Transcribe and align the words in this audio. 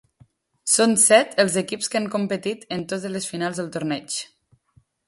Són 0.75 0.95
set 1.03 1.35
els 1.43 1.59
equips 1.63 1.91
que 1.93 2.01
han 2.01 2.09
competit 2.17 2.67
en 2.79 2.87
totes 2.95 3.07
les 3.19 3.31
finals 3.35 3.63
del 3.63 3.71
torneig. 3.79 4.23